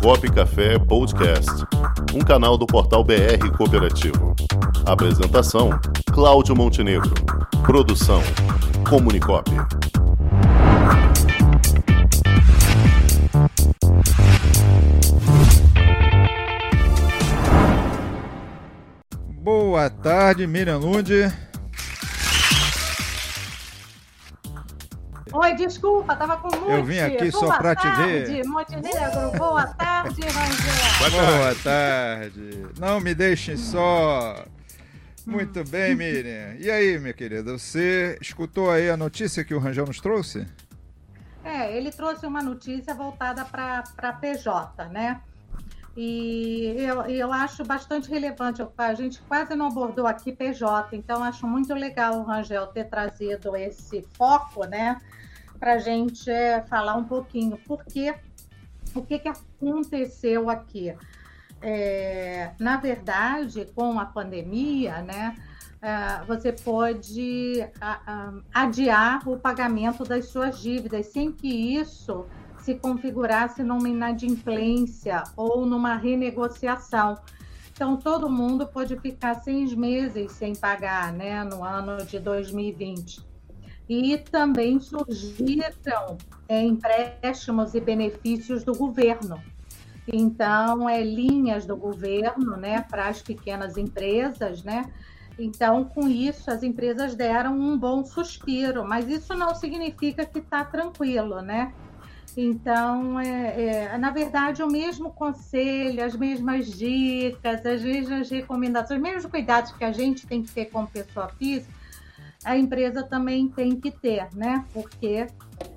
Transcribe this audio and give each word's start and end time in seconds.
Comunicop 0.00 0.32
Café 0.32 0.78
Podcast, 0.78 1.50
um 2.14 2.20
canal 2.20 2.56
do 2.56 2.66
portal 2.66 3.04
BR 3.04 3.54
Cooperativo. 3.54 4.34
Apresentação: 4.86 5.78
Cláudio 6.10 6.56
Montenegro. 6.56 7.12
Produção: 7.62 8.22
Comunicop. 8.88 9.50
Boa 19.42 19.90
tarde, 19.90 20.46
Miriam 20.46 20.78
Lund. 20.78 21.30
Oi, 25.32 25.54
desculpa, 25.54 26.16
tava 26.16 26.36
com 26.38 26.48
muito. 26.56 26.70
Eu 26.70 26.84
vim 26.84 26.98
aqui 26.98 27.30
só 27.30 27.56
pra 27.56 27.74
te 27.74 27.88
ver. 27.88 28.44
Boa 28.46 28.64
tarde, 28.64 28.82
Montenegro. 28.82 29.38
Boa 29.38 29.66
tarde, 29.66 29.89
Rangel. 30.02 31.10
Boa 31.10 31.54
tarde. 31.62 32.66
Não 32.78 33.00
me 33.00 33.14
deixem 33.14 33.56
só. 33.56 34.44
Muito 35.26 35.62
bem, 35.64 35.94
Miriam. 35.94 36.54
E 36.58 36.70
aí, 36.70 36.98
minha 36.98 37.12
querida, 37.12 37.56
você 37.56 38.18
escutou 38.20 38.70
aí 38.70 38.88
a 38.88 38.96
notícia 38.96 39.44
que 39.44 39.54
o 39.54 39.58
Rangel 39.58 39.86
nos 39.86 40.00
trouxe? 40.00 40.46
É, 41.44 41.76
ele 41.76 41.90
trouxe 41.90 42.26
uma 42.26 42.42
notícia 42.42 42.94
voltada 42.94 43.44
para 43.44 44.12
PJ, 44.20 44.88
né? 44.88 45.20
E 45.96 46.74
eu, 46.78 47.02
eu 47.02 47.32
acho 47.32 47.64
bastante 47.64 48.08
relevante. 48.08 48.62
A 48.78 48.94
gente 48.94 49.20
quase 49.22 49.54
não 49.54 49.66
abordou 49.66 50.06
aqui 50.06 50.32
PJ, 50.32 50.96
então 50.96 51.22
acho 51.22 51.46
muito 51.46 51.74
legal 51.74 52.18
o 52.18 52.22
Rangel 52.22 52.66
ter 52.68 52.84
trazido 52.84 53.54
esse 53.56 54.02
foco, 54.14 54.64
né? 54.64 55.00
Para 55.58 55.74
a 55.74 55.78
gente 55.78 56.30
é, 56.30 56.62
falar 56.62 56.96
um 56.96 57.04
pouquinho. 57.04 57.58
Porque 57.66 58.14
o 58.94 59.02
que, 59.02 59.18
que 59.18 59.28
aconteceu 59.28 60.48
aqui? 60.48 60.94
É, 61.62 62.52
na 62.58 62.76
verdade, 62.76 63.66
com 63.74 63.98
a 63.98 64.06
pandemia, 64.06 65.02
né? 65.02 65.36
Uh, 65.80 66.26
você 66.26 66.52
pode 66.52 67.66
adiar 68.52 69.26
o 69.26 69.38
pagamento 69.38 70.04
das 70.04 70.26
suas 70.26 70.60
dívidas 70.60 71.06
sem 71.06 71.32
que 71.32 71.48
isso 71.48 72.26
se 72.58 72.74
configurasse 72.74 73.62
numa 73.62 73.88
inadimplência 73.88 75.22
ou 75.34 75.64
numa 75.64 75.96
renegociação. 75.96 77.18
Então, 77.72 77.96
todo 77.96 78.28
mundo 78.28 78.66
pode 78.66 78.94
ficar 78.98 79.36
seis 79.36 79.72
meses 79.74 80.32
sem 80.32 80.54
pagar, 80.54 81.14
né, 81.14 81.42
no 81.44 81.64
ano 81.64 82.04
de 82.04 82.18
2020. 82.18 83.26
E 83.88 84.18
também 84.18 84.78
surgiram 84.78 86.18
é, 86.50 86.60
empréstimos 86.64 87.74
e 87.74 87.80
benefícios 87.80 88.64
do 88.64 88.74
governo. 88.74 89.40
Então, 90.12 90.88
é 90.88 91.00
linhas 91.00 91.64
do 91.64 91.76
governo, 91.76 92.56
né, 92.56 92.84
para 92.90 93.06
as 93.06 93.22
pequenas 93.22 93.76
empresas, 93.76 94.64
né, 94.64 94.90
então, 95.38 95.84
com 95.84 96.08
isso, 96.08 96.50
as 96.50 96.62
empresas 96.62 97.14
deram 97.14 97.58
um 97.58 97.78
bom 97.78 98.04
suspiro, 98.04 98.84
mas 98.84 99.08
isso 99.08 99.32
não 99.34 99.54
significa 99.54 100.26
que 100.26 100.40
está 100.40 100.64
tranquilo, 100.64 101.40
né? 101.40 101.72
Então, 102.36 103.18
é, 103.18 103.62
é, 103.92 103.98
na 103.98 104.10
verdade, 104.10 104.62
o 104.62 104.70
mesmo 104.70 105.10
conselho, 105.10 106.04
as 106.04 106.14
mesmas 106.14 106.66
dicas, 106.66 107.64
as 107.64 107.82
mesmas 107.82 108.28
recomendações, 108.28 108.98
os 108.98 109.02
mesmos 109.02 109.26
cuidados 109.26 109.72
que 109.72 109.84
a 109.84 109.92
gente 109.92 110.26
tem 110.26 110.42
que 110.42 110.50
ter 110.52 110.66
como 110.66 110.86
pessoa 110.86 111.28
física, 111.28 111.72
a 112.44 112.56
empresa 112.56 113.02
também 113.02 113.48
tem 113.48 113.78
que 113.78 113.90
ter, 113.90 114.28
né? 114.34 114.64
Porque 114.72 115.26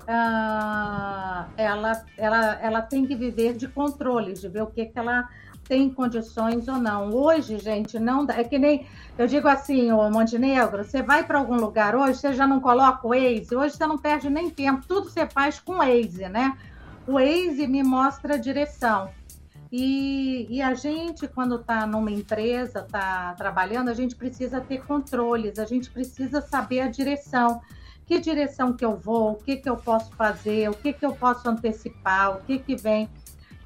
ah, 0.06 1.46
ela, 1.56 2.04
ela, 2.16 2.58
ela 2.60 2.82
tem 2.82 3.06
que 3.06 3.14
viver 3.14 3.54
de 3.54 3.68
controles, 3.68 4.40
de 4.40 4.48
ver 4.48 4.62
o 4.62 4.66
que, 4.66 4.86
que 4.86 4.98
ela 4.98 5.28
tem 5.64 5.90
condições 5.90 6.68
ou 6.68 6.76
não. 6.76 7.10
Hoje, 7.10 7.58
gente, 7.58 7.98
não 7.98 8.24
dá. 8.24 8.38
É 8.38 8.44
que 8.44 8.58
nem 8.58 8.86
eu 9.18 9.26
digo 9.26 9.48
assim, 9.48 9.92
o 9.92 10.10
Montenegro, 10.10 10.84
você 10.84 11.02
vai 11.02 11.24
para 11.24 11.38
algum 11.38 11.56
lugar 11.56 11.94
hoje, 11.94 12.18
você 12.18 12.32
já 12.32 12.46
não 12.46 12.60
coloca 12.60 13.06
o 13.06 13.10
Waze, 13.10 13.54
hoje 13.54 13.76
você 13.76 13.86
não 13.86 13.98
perde 13.98 14.28
nem 14.28 14.50
tempo, 14.50 14.86
tudo 14.86 15.10
você 15.10 15.26
faz 15.26 15.60
com 15.60 15.74
o 15.74 15.78
Waze, 15.78 16.28
né? 16.28 16.56
O 17.06 17.14
Waze 17.14 17.66
me 17.66 17.82
mostra 17.82 18.34
a 18.34 18.38
direção. 18.38 19.10
E, 19.76 20.46
e 20.48 20.62
a 20.62 20.72
gente, 20.72 21.26
quando 21.26 21.56
está 21.56 21.84
numa 21.84 22.12
empresa, 22.12 22.78
está 22.78 23.34
trabalhando, 23.34 23.88
a 23.88 23.92
gente 23.92 24.14
precisa 24.14 24.60
ter 24.60 24.84
controles, 24.84 25.58
a 25.58 25.64
gente 25.64 25.90
precisa 25.90 26.40
saber 26.40 26.78
a 26.78 26.86
direção. 26.86 27.60
Que 28.06 28.20
direção 28.20 28.72
que 28.72 28.84
eu 28.84 28.96
vou, 28.96 29.32
o 29.32 29.34
que, 29.34 29.56
que 29.56 29.68
eu 29.68 29.76
posso 29.76 30.14
fazer, 30.14 30.70
o 30.70 30.74
que, 30.74 30.92
que 30.92 31.04
eu 31.04 31.12
posso 31.12 31.48
antecipar, 31.48 32.36
o 32.36 32.42
que, 32.42 32.60
que 32.60 32.76
vem 32.76 33.10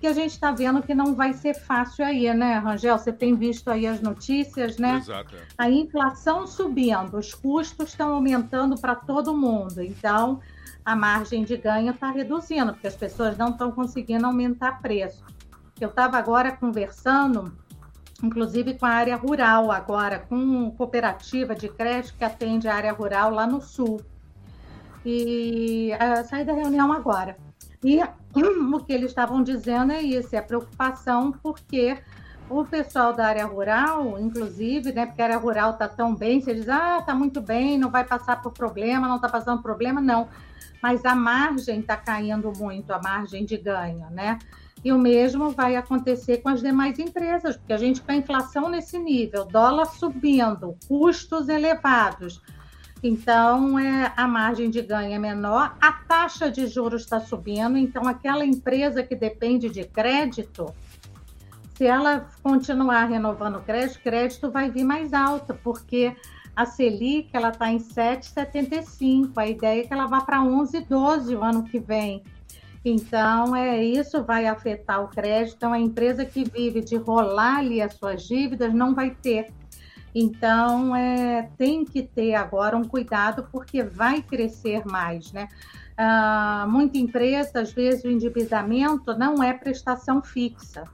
que 0.01 0.07
a 0.07 0.13
gente 0.15 0.31
está 0.31 0.51
vendo 0.51 0.81
que 0.81 0.95
não 0.95 1.15
vai 1.15 1.35
ser 1.35 1.53
fácil 1.53 2.07
aí, 2.07 2.33
né, 2.33 2.57
Rangel? 2.57 2.97
Você 2.97 3.13
tem 3.13 3.35
visto 3.35 3.69
aí 3.69 3.87
as 3.87 4.01
notícias, 4.01 4.79
né? 4.79 4.97
Exato. 4.97 5.37
é. 5.37 5.41
A 5.59 5.69
inflação 5.69 6.47
subindo, 6.47 7.19
os 7.19 7.35
custos 7.35 7.91
estão 7.91 8.15
aumentando 8.15 8.81
para 8.81 8.95
todo 8.95 9.37
mundo. 9.37 9.83
Então, 9.83 10.41
a 10.83 10.97
margem 10.97 11.45
de 11.45 11.57
ganho 11.59 11.91
está 11.91 12.11
reduzindo, 12.11 12.73
porque 12.73 12.87
as 12.87 12.97
pessoas 12.97 13.37
não 13.37 13.51
estão 13.51 13.71
conseguindo 13.73 14.25
aumentar 14.25 14.81
preço. 14.81 15.23
Eu 15.81 15.89
estava 15.89 16.19
agora 16.19 16.51
conversando, 16.53 17.53
inclusive 18.23 18.75
com 18.75 18.87
a 18.87 18.91
área 18.91 19.17
rural, 19.17 19.71
agora, 19.71 20.19
com 20.19 20.71
cooperativa 20.73 21.55
de 21.55 21.69
crédito 21.69 22.17
que 22.17 22.25
atende 22.25 22.67
a 22.67 22.75
área 22.75 22.93
rural 22.93 23.31
lá 23.31 23.47
no 23.47 23.61
sul. 23.61 24.01
E 25.05 25.93
uh, 25.95 26.29
saí 26.29 26.45
da 26.45 26.53
reunião 26.53 26.93
agora. 26.93 27.37
E 27.83 28.01
o 28.35 28.81
que 28.81 28.93
eles 28.93 29.11
estavam 29.11 29.43
dizendo 29.43 29.93
é 29.93 30.03
isso, 30.03 30.35
é 30.35 30.39
a 30.39 30.43
preocupação 30.43 31.33
porque 31.33 31.97
o 32.51 32.65
pessoal 32.65 33.13
da 33.13 33.27
área 33.27 33.45
rural, 33.45 34.19
inclusive, 34.19 34.93
né, 34.93 35.07
porque 35.07 35.21
a 35.21 35.27
área 35.27 35.37
rural 35.37 35.73
está 35.73 35.87
tão 35.87 36.15
bem, 36.15 36.41
você 36.41 36.55
diz, 36.55 36.69
ah, 36.69 36.99
está 36.99 37.15
muito 37.15 37.41
bem, 37.41 37.79
não 37.79 37.91
vai 37.91 38.05
passar 38.05 38.41
por 38.41 38.53
problema, 38.53 39.07
não 39.07 39.17
está 39.17 39.29
passando 39.29 39.63
problema, 39.63 40.01
não. 40.01 40.29
Mas 40.83 41.05
a 41.05 41.15
margem 41.15 41.81
está 41.81 41.97
caindo 41.97 42.51
muito, 42.57 42.93
a 42.93 43.01
margem 43.01 43.45
de 43.45 43.57
ganho, 43.57 44.09
né? 44.11 44.39
E 44.89 44.93
o 44.93 44.97
mesmo 44.97 45.51
vai 45.51 45.77
acontecer 45.77 46.39
com 46.39 46.49
as 46.49 46.63
demais 46.63 46.99
empresas, 46.99 47.59
porque 47.59 47.75
a 47.75 47.77
gente 47.77 48.01
com 48.01 48.11
a 48.11 48.17
inflação 48.17 48.71
nesse 48.71 48.99
nível, 48.99 49.45
dólar 49.45 49.85
subindo, 49.85 50.79
custos 50.89 51.51
elevados, 51.51 52.41
então, 53.03 53.79
é, 53.79 54.11
a 54.17 54.27
margem 54.27 54.71
de 54.71 54.81
ganho 54.81 55.13
é 55.13 55.19
menor, 55.19 55.77
a 55.79 55.93
taxa 55.93 56.51
de 56.51 56.67
juros 56.67 57.03
está 57.03 57.21
subindo, 57.21 57.77
então 57.77 58.09
aquela 58.09 58.47
empresa 58.47 59.03
que 59.03 59.15
depende 59.15 59.69
de 59.69 59.85
crédito, 59.85 60.75
se 61.75 61.85
ela 61.85 62.27
continuar 62.43 63.05
renovando 63.11 63.63
crédito, 63.63 64.01
crédito 64.01 64.51
vai 64.51 64.71
vir 64.71 64.85
mais 64.85 65.13
alta, 65.13 65.53
porque 65.53 66.17
a 66.57 66.65
Selic 66.65 67.29
ela 67.35 67.51
está 67.51 67.71
em 67.71 67.77
7,75, 67.77 69.33
a 69.37 69.47
ideia 69.47 69.83
é 69.83 69.87
que 69.87 69.93
ela 69.93 70.07
vá 70.07 70.23
para 70.23 70.39
11,12 70.39 71.39
o 71.39 71.45
ano 71.45 71.65
que 71.65 71.79
vem. 71.79 72.25
Então, 72.89 73.55
é 73.55 73.83
isso 73.83 74.23
vai 74.25 74.47
afetar 74.47 75.03
o 75.03 75.09
crédito. 75.09 75.57
Então, 75.57 75.73
a 75.73 75.79
empresa 75.79 76.25
que 76.25 76.45
vive 76.45 76.81
de 76.81 76.97
rolar 76.97 77.59
ali 77.59 77.81
as 77.81 77.95
suas 77.95 78.23
dívidas 78.23 78.73
não 78.73 78.95
vai 78.95 79.11
ter 79.11 79.47
então, 80.15 80.97
é, 80.97 81.49
tem 81.57 81.85
que 81.85 82.03
ter 82.03 82.35
agora 82.35 82.77
um 82.77 82.85
cuidado, 82.85 83.47
porque 83.53 83.83
vai 83.83 84.23
crescer 84.23 84.85
mais, 84.87 85.33
né? 85.33 85.49
Ah, 85.97 86.67
muita 86.69 86.99
empresa, 86.99 87.61
às 87.61 87.73
vezes, 87.73 88.05
o 88.05 88.11
endividamento 88.11 89.17
não 89.17 89.43
é 89.43 89.53
prestação 89.53 90.23
fixa, 90.23 90.85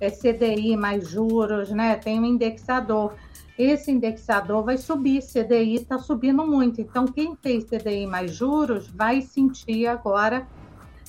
é 0.00 0.10
CDI 0.10 0.76
mais 0.76 1.08
juros, 1.08 1.70
né? 1.70 1.96
Tem 1.96 2.20
um 2.20 2.24
indexador. 2.24 3.14
Esse 3.58 3.90
indexador 3.90 4.64
vai 4.64 4.78
subir, 4.78 5.20
CDI 5.20 5.76
está 5.76 5.98
subindo 5.98 6.46
muito. 6.46 6.80
Então, 6.80 7.06
quem 7.06 7.36
fez 7.36 7.64
CDI 7.64 8.06
mais 8.06 8.32
juros 8.32 8.88
vai 8.88 9.20
sentir 9.20 9.86
agora 9.86 10.46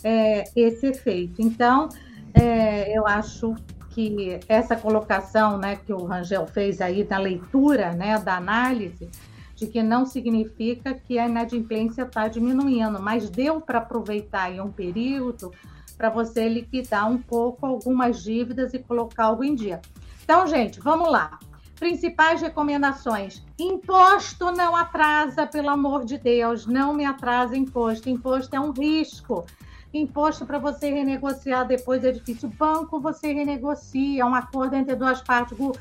é, 0.03 0.43
esse 0.55 0.87
efeito. 0.87 1.41
Então, 1.41 1.89
é, 2.33 2.97
eu 2.97 3.05
acho 3.07 3.55
que 3.89 4.39
essa 4.47 4.75
colocação 4.75 5.57
né, 5.57 5.75
que 5.75 5.93
o 5.93 6.05
Rangel 6.05 6.47
fez 6.47 6.81
aí 6.81 7.05
na 7.09 7.17
leitura 7.17 7.91
né, 7.91 8.17
da 8.17 8.37
análise, 8.37 9.09
de 9.55 9.67
que 9.67 9.83
não 9.83 10.05
significa 10.05 10.93
que 10.93 11.19
a 11.19 11.27
inadimplência 11.27 12.03
está 12.03 12.27
diminuindo, 12.27 12.99
mas 13.01 13.29
deu 13.29 13.61
para 13.61 13.79
aproveitar 13.79 14.51
em 14.51 14.59
um 14.59 14.71
período 14.71 15.51
para 15.97 16.09
você 16.09 16.49
liquidar 16.49 17.07
um 17.07 17.19
pouco 17.19 17.65
algumas 17.65 18.23
dívidas 18.23 18.73
e 18.73 18.79
colocar 18.79 19.25
algo 19.25 19.43
em 19.43 19.53
dia. 19.53 19.79
Então, 20.23 20.47
gente, 20.47 20.79
vamos 20.79 21.11
lá. 21.11 21.37
Principais 21.79 22.41
recomendações. 22.41 23.43
Imposto 23.59 24.51
não 24.51 24.75
atrasa, 24.75 25.45
pelo 25.45 25.69
amor 25.69 26.05
de 26.05 26.17
Deus, 26.17 26.65
não 26.65 26.93
me 26.93 27.05
atrasa 27.05 27.55
imposto. 27.55 28.09
Imposto 28.09 28.55
é 28.55 28.59
um 28.59 28.71
risco. 28.71 29.45
Imposto 29.93 30.45
para 30.45 30.57
você 30.57 30.89
renegociar 30.89 31.67
depois 31.67 32.03
é 32.03 32.11
difícil. 32.11 32.49
Banco 32.57 32.99
você 32.99 33.33
renegocia, 33.33 34.21
é 34.21 34.25
um 34.25 34.33
acordo 34.33 34.75
entre 34.75 34.95
duas 34.95 35.21
partes. 35.21 35.57
Com, 35.57 35.73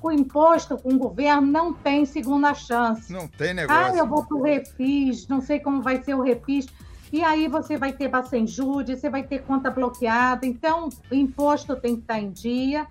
com 0.00 0.10
imposto, 0.10 0.76
com 0.76 0.94
o 0.94 0.98
governo, 0.98 1.46
não 1.46 1.72
tem 1.72 2.04
segunda 2.04 2.52
chance. 2.54 3.12
Não 3.12 3.28
tem 3.28 3.54
negócio. 3.54 3.94
Ah, 3.94 3.96
eu 3.96 4.06
vou 4.06 4.24
para 4.24 4.36
o 4.36 4.42
refis, 4.42 5.28
não 5.28 5.40
sei 5.40 5.60
como 5.60 5.80
vai 5.80 6.02
ser 6.02 6.14
o 6.14 6.22
refis. 6.22 6.66
E 7.12 7.22
aí 7.22 7.46
você 7.46 7.76
vai 7.76 7.92
ter 7.92 8.08
Bacenjude, 8.08 8.96
você 8.96 9.10
vai 9.10 9.22
ter 9.22 9.42
conta 9.42 9.70
bloqueada, 9.70 10.46
então 10.46 10.88
o 11.10 11.14
imposto 11.14 11.76
tem 11.76 11.94
que 11.96 12.00
estar 12.02 12.18
em 12.18 12.30
dia, 12.30 12.86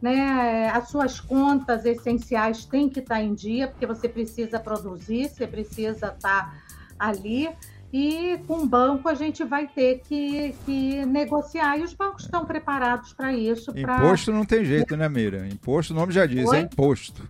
né? 0.00 0.70
As 0.70 0.88
suas 0.88 1.18
contas 1.18 1.84
essenciais 1.84 2.64
têm 2.64 2.88
que 2.88 3.00
estar 3.00 3.20
em 3.20 3.34
dia, 3.34 3.66
porque 3.66 3.84
você 3.84 4.08
precisa 4.08 4.60
produzir, 4.60 5.28
você 5.28 5.46
precisa 5.46 6.06
estar 6.06 6.62
ali. 6.98 7.50
E 7.96 8.38
com 8.48 8.54
o 8.54 8.66
banco 8.66 9.08
a 9.08 9.14
gente 9.14 9.44
vai 9.44 9.68
ter 9.68 10.00
que, 10.00 10.52
que 10.66 11.06
negociar. 11.06 11.78
E 11.78 11.84
os 11.84 11.94
bancos 11.94 12.24
estão 12.24 12.44
preparados 12.44 13.12
para 13.12 13.32
isso. 13.32 13.70
Imposto 13.70 14.32
pra... 14.32 14.34
não 14.34 14.44
tem 14.44 14.64
jeito, 14.64 14.96
né, 14.96 15.08
Mira? 15.08 15.46
Imposto, 15.46 15.92
o 15.92 15.96
nome 15.96 16.12
já 16.12 16.26
diz, 16.26 16.44
é 16.46 16.48
Oi? 16.48 16.56
é 16.56 16.60
imposto. 16.62 17.22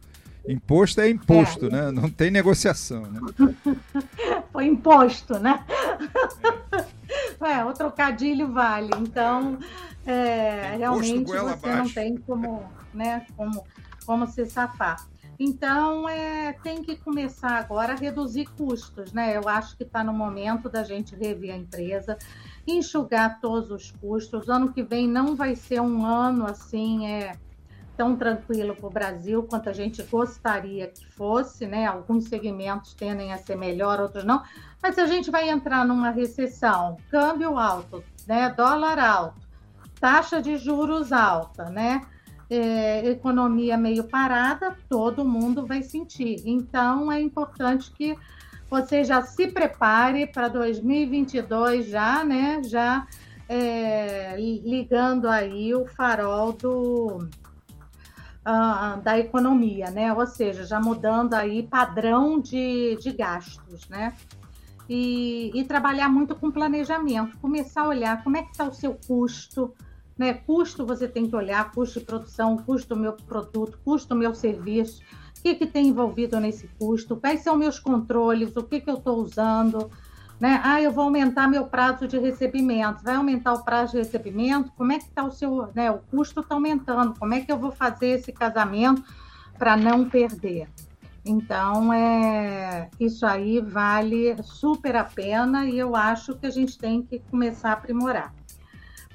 Imposto 0.49 1.02
é 1.02 1.11
imposto, 1.11 1.66
é. 1.66 1.69
né? 1.69 1.90
Não 1.90 2.08
tem 2.08 2.31
negociação, 2.31 3.02
né? 3.02 3.20
Foi 4.50 4.64
imposto, 4.64 5.38
né? 5.38 5.62
É. 7.43 7.44
é, 7.60 7.64
o 7.67 7.75
trocadilho 7.75 8.50
vale. 8.50 8.88
Então, 9.00 9.58
é, 10.06 10.76
realmente 10.78 11.26
você 11.26 11.37
abaixo. 11.37 11.76
não 11.76 11.88
tem 11.90 12.17
como, 12.17 12.62
né, 12.94 13.26
como, 13.37 13.67
como 14.06 14.26
se 14.26 14.46
safar. 14.46 14.96
Então, 15.38 16.08
é, 16.08 16.52
tem 16.62 16.82
que 16.82 16.96
começar 16.96 17.58
agora 17.58 17.92
a 17.92 17.96
reduzir 17.96 18.46
custos, 18.56 19.12
né? 19.12 19.36
Eu 19.36 19.48
acho 19.48 19.76
que 19.76 19.82
está 19.82 20.04
no 20.04 20.12
momento 20.12 20.69
da 20.69 20.84
gente 20.84 21.14
rever 21.16 21.52
a 21.52 21.56
empresa, 21.56 22.16
enxugar 22.66 23.40
todos 23.40 23.70
os 23.70 23.90
custos. 23.90 24.48
Ano 24.48 24.72
que 24.72 24.82
vem 24.82 25.08
não 25.08 25.34
vai 25.34 25.56
ser 25.56 25.81
um 25.81 26.04
ano 26.06 26.46
assim, 26.46 27.06
é 27.06 27.36
tão 27.96 28.16
tranquilo 28.16 28.75
para 28.75 28.86
o 28.86 28.90
Brasil 28.90 29.42
quanto 29.44 29.69
a 29.69 29.72
gente 29.72 30.02
gostaria 30.04 30.88
que 30.88 31.06
fosse, 31.06 31.66
né? 31.66 31.86
Alguns 31.86 32.25
segmentos 32.25 32.94
tendem 32.94 33.32
a 33.32 33.38
ser 33.38 33.56
melhor, 33.56 34.00
outros 34.00 34.25
não. 34.25 34.42
Mas 34.82 34.98
a 34.98 35.06
gente 35.06 35.31
vai 35.31 35.48
entrar 35.48 35.84
numa 35.84 36.10
recessão, 36.10 36.96
câmbio 37.10 37.58
alto, 37.58 38.04
né? 38.26 38.50
Dólar 38.50 38.98
alto, 38.98 39.40
taxa 40.00 40.40
de 40.42 40.56
juros 40.56 41.12
alta, 41.12 41.70
né? 41.70 42.00
É, 42.54 43.10
economia 43.10 43.76
meio 43.76 44.04
parada, 44.04 44.76
todo 44.88 45.24
mundo 45.24 45.66
vai 45.66 45.82
sentir. 45.82 46.42
Então, 46.44 47.10
é 47.10 47.20
importante 47.20 47.90
que 47.90 48.16
você 48.70 49.04
já 49.04 49.22
se 49.22 49.48
prepare 49.48 50.26
para 50.26 50.48
2022 50.48 51.88
já, 51.88 52.24
né? 52.24 52.62
Já 52.64 53.06
é, 53.48 54.34
ligando 54.36 55.28
aí 55.28 55.74
o 55.74 55.86
farol 55.86 56.52
do, 56.52 57.28
uh, 58.44 59.00
da 59.02 59.18
economia, 59.18 59.90
né? 59.90 60.12
Ou 60.12 60.26
seja, 60.26 60.64
já 60.64 60.80
mudando 60.80 61.34
aí 61.34 61.62
padrão 61.62 62.40
de, 62.40 62.96
de 63.00 63.12
gastos, 63.12 63.88
né? 63.88 64.14
E, 64.88 65.50
e 65.54 65.64
trabalhar 65.64 66.08
muito 66.08 66.34
com 66.34 66.50
planejamento, 66.50 67.38
começar 67.38 67.82
a 67.82 67.88
olhar 67.88 68.22
como 68.22 68.36
é 68.36 68.42
que 68.42 68.50
está 68.50 68.64
o 68.64 68.74
seu 68.74 68.98
custo, 69.06 69.74
né? 70.16 70.34
Custo 70.34 70.87
você 70.87 71.08
tem 71.08 71.28
que 71.28 71.37
olhar, 71.37 71.70
custo 71.72 72.00
de 72.00 72.06
produção, 72.06 72.56
custo 72.56 72.94
do 72.94 73.00
meu 73.00 73.12
produto, 73.12 73.78
custo 73.84 74.11
do 74.11 74.16
meu 74.16 74.34
serviço, 74.34 75.02
o 75.38 75.43
que, 75.43 75.55
que 75.55 75.66
tem 75.66 75.88
envolvido 75.88 76.38
nesse 76.40 76.69
custo, 76.78 77.16
quais 77.16 77.43
são 77.43 77.56
meus 77.56 77.78
controles, 77.78 78.56
o 78.56 78.62
que, 78.62 78.81
que 78.81 78.90
eu 78.90 78.96
estou 78.96 79.19
usando. 79.19 79.90
Né? 80.40 80.61
Ah, 80.64 80.81
eu 80.81 80.90
vou 80.90 81.05
aumentar 81.05 81.49
meu 81.49 81.66
prazo 81.66 82.08
de 82.08 82.19
recebimento. 82.19 83.05
Vai 83.05 83.14
aumentar 83.14 83.52
o 83.52 83.64
prazo 83.64 83.93
de 83.93 83.99
recebimento? 83.99 84.72
Como 84.72 84.93
é 84.93 84.99
que 84.99 85.05
está 85.05 85.25
o 85.25 85.31
seu, 85.31 85.70
né? 85.75 85.90
O 85.90 85.99
custo 85.99 86.40
está 86.40 86.55
aumentando. 86.55 87.14
Como 87.19 87.34
é 87.34 87.40
que 87.40 87.52
eu 87.52 87.58
vou 87.58 87.70
fazer 87.70 88.08
esse 88.08 88.32
casamento 88.32 89.02
para 89.58 89.76
não 89.76 90.08
perder? 90.08 90.69
Então, 91.25 91.93
é, 91.93 92.90
isso 93.00 93.25
aí 93.25 93.60
vale 93.60 94.37
super 94.43 94.96
a 94.96 95.05
pena 95.05 95.67
e 95.67 95.78
eu 95.78 95.96
acho 95.96 96.34
que 96.37 96.46
a 96.46 96.50
gente 96.50 96.76
tem 96.76 97.02
que 97.02 97.20
começar 97.31 97.70
a 97.70 97.72
aprimorar. 97.72 98.34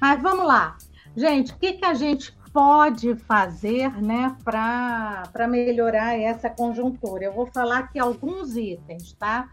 Mas 0.00 0.20
vamos 0.20 0.46
lá. 0.46 0.76
Gente, 1.16 1.52
o 1.52 1.56
que, 1.56 1.72
que 1.74 1.84
a 1.84 1.94
gente 1.94 2.32
pode 2.52 3.14
fazer 3.16 3.90
né, 4.02 4.36
para 4.44 5.48
melhorar 5.48 6.18
essa 6.18 6.48
conjuntura? 6.48 7.24
Eu 7.24 7.32
vou 7.32 7.46
falar 7.46 7.78
aqui 7.78 7.98
alguns 7.98 8.56
itens, 8.56 9.12
tá? 9.12 9.48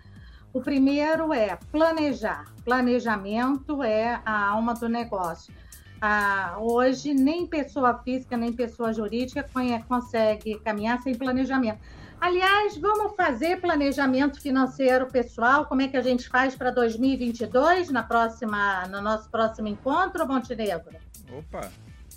O 0.54 0.62
primeiro 0.62 1.34
é 1.34 1.58
planejar. 1.72 2.46
Planejamento 2.64 3.84
é 3.84 4.22
a 4.26 4.50
alma 4.50 4.74
do 4.74 4.88
negócio. 4.88 5.54
Ah, 6.00 6.58
hoje, 6.60 7.14
nem 7.14 7.46
pessoa 7.46 7.98
física, 8.04 8.38
nem 8.38 8.54
pessoa 8.54 8.94
jurídica 8.94 9.48
consegue 9.88 10.60
caminhar 10.60 11.02
sem 11.02 11.16
planejamento. 11.16 11.80
Aliás, 12.20 12.78
vamos 12.78 13.16
fazer 13.16 13.62
planejamento 13.62 14.42
financeiro 14.42 15.08
pessoal? 15.08 15.66
Como 15.66 15.82
é 15.82 15.88
que 15.88 15.98
a 15.98 16.02
gente 16.02 16.28
faz 16.28 16.56
para 16.56 16.72
2022 16.72 17.90
na 17.90 18.04
próxima, 18.04 18.88
no 18.88 19.02
nosso 19.02 19.30
próximo 19.30 19.68
encontro, 19.68 20.28
Montenegro? 20.28 20.96
Opa! 21.32 21.72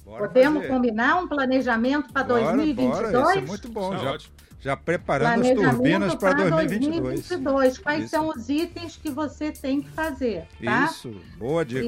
Podemos 0.04 0.62
fazer. 0.62 0.74
combinar 0.74 1.22
um 1.22 1.28
planejamento 1.28 2.12
para 2.12 2.22
2022? 2.24 3.12
Bora, 3.12 3.30
isso 3.30 3.38
é 3.38 3.40
muito 3.42 3.68
bom, 3.68 3.96
já, 3.96 4.18
já 4.58 4.76
preparando 4.76 5.42
as 5.42 5.50
turbinas 5.50 6.14
para 6.16 6.48
2022. 6.50 7.28
2022. 7.28 7.78
Quais 7.78 8.04
isso. 8.04 8.10
são 8.10 8.28
os 8.28 8.48
itens 8.48 8.96
que 8.96 9.10
você 9.10 9.52
tem 9.52 9.80
que 9.80 9.90
fazer, 9.90 10.48
tá? 10.64 10.86
Isso, 10.86 11.14
boa 11.38 11.64
dica. 11.64 11.84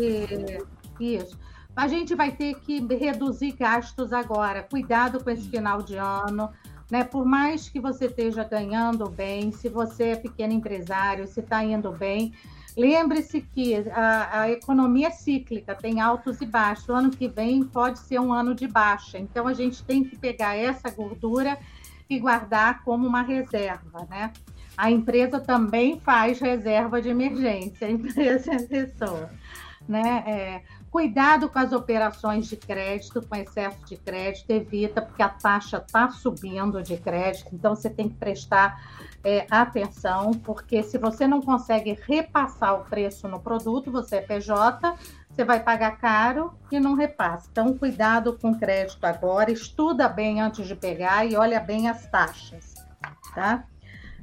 E, 1.01 1.17
isso. 1.17 1.37
A 1.75 1.89
gente 1.89 2.15
vai 2.15 2.31
ter 2.31 2.55
que 2.61 2.81
reduzir 2.95 3.53
gastos 3.53 4.13
agora. 4.13 4.63
Cuidado 4.63 5.25
com 5.25 5.31
esse 5.31 5.49
final 5.49 5.83
de 5.83 5.97
ano. 5.97 6.51
Né? 6.93 7.05
Por 7.05 7.25
mais 7.25 7.71
que 7.71 7.81
você 7.81 8.05
esteja 8.05 8.45
ganhando 8.45 9.09
bem, 9.09 9.51
se 9.51 9.67
você 9.67 10.09
é 10.09 10.15
pequeno 10.15 10.53
empresário, 10.53 11.27
se 11.27 11.41
está 11.41 11.65
indo 11.65 11.91
bem, 11.91 12.35
Lembre-se 12.75 13.43
que 13.43 13.77
a, 13.91 14.41
a, 14.41 14.51
economia 14.51 15.09
é 15.09 15.11
cíclica, 15.11 15.75
tem 15.75 16.01
altos 16.01 16.41
e 16.41 16.47
baixos. 16.47 16.89
O 16.89 16.95
ano 16.95 17.11
que 17.11 17.29
vem 17.29 17.63
pode 17.63 17.99
ser 17.99 18.19
um 18.19 18.33
ano 18.33 18.55
de 18.55 18.67
baixa. 18.67 19.19
Então, 19.19 19.47
a 19.47 19.53
gente 19.53 19.85
tem 19.85 20.03
que 20.03 20.17
pegar 20.17 20.57
essa 20.57 20.89
gordura 20.89 21.59
e 22.09 22.19
guardar 22.19 22.83
como 22.83 23.07
uma 23.07 23.21
reserva, 23.21 24.07
né? 24.09 24.33
A 24.75 24.91
empresa 24.91 25.39
também 25.39 26.01
faz 26.01 26.41
reserva 26.41 27.03
de 27.03 27.11
emergência, 27.11 27.87
a 27.87 27.91
empresa 27.91 28.53
é 28.53 28.57
a 28.57 28.67
pessoa. 28.67 29.31
Né? 29.87 30.25
É, 30.27 30.63
cuidado 30.93 31.49
com 31.49 31.59
as 31.59 31.73
operações 31.73 32.47
de 32.47 32.55
crédito, 32.55 33.27
com 33.27 33.35
excesso 33.35 33.83
de 33.87 33.97
crédito, 33.97 34.51
evita, 34.51 35.01
porque 35.01 35.23
a 35.23 35.29
taxa 35.31 35.79
está 35.79 36.11
subindo 36.11 36.83
de 36.83 36.99
crédito, 36.99 37.49
então 37.51 37.75
você 37.75 37.89
tem 37.89 38.11
que 38.11 38.15
prestar 38.15 38.79
é, 39.25 39.47
atenção, 39.51 40.33
porque 40.33 40.83
se 40.83 40.99
você 40.99 41.27
não 41.27 41.41
consegue 41.41 41.99
repassar 42.07 42.79
o 42.79 42.85
preço 42.85 43.27
no 43.27 43.41
produto, 43.41 43.91
você 43.91 44.17
é 44.17 44.21
PJ, 44.21 44.95
você 45.31 45.45
vai 45.45 45.61
pagar 45.61 45.97
caro 45.97 46.53
e 46.71 46.79
não 46.79 46.95
repassa. 46.95 47.49
Então, 47.51 47.77
cuidado 47.79 48.39
com 48.39 48.51
o 48.51 48.59
crédito 48.59 49.03
agora, 49.07 49.51
estuda 49.51 50.11
bem 50.11 50.43
antes 50.43 50.69
de 50.69 50.77
pegar 50.77 51.25
e 51.25 51.35
olha 51.35 51.59
bem 51.59 51.89
as 51.89 52.05
taxas, 52.09 52.75
tá? 53.35 53.65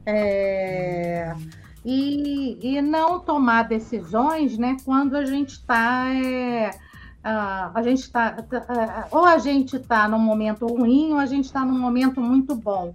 É, 0.05 1.33
e, 1.83 2.57
e 2.61 2.81
não 2.81 3.19
tomar 3.19 3.63
decisões, 3.63 4.57
né, 4.57 4.77
quando 4.83 5.15
a 5.15 5.25
gente 5.25 5.51
está. 5.51 6.07
É, 6.13 6.71
a 7.23 7.81
gente 7.83 7.99
está. 7.99 8.37
Ou 9.11 9.25
a 9.25 9.37
gente 9.37 9.75
está 9.75 10.07
num 10.07 10.19
momento 10.19 10.65
ruim, 10.67 11.11
ou 11.11 11.19
a 11.19 11.25
gente 11.25 11.45
está 11.45 11.65
num 11.65 11.77
momento 11.77 12.21
muito 12.21 12.55
bom 12.55 12.93